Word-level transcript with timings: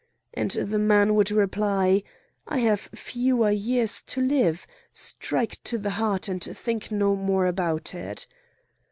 and 0.33 0.49
the 0.53 0.79
man 0.79 1.13
would 1.13 1.29
reply: 1.29 2.01
"I 2.47 2.57
have 2.57 2.89
fewer 2.95 3.51
years 3.51 4.03
to 4.05 4.19
live! 4.19 4.65
Strike 4.91 5.61
to 5.65 5.77
the 5.77 5.91
heart, 5.91 6.27
and 6.27 6.41
think 6.43 6.89
no 6.91 7.15
more 7.15 7.45
about 7.45 7.93
it!" 7.93 8.25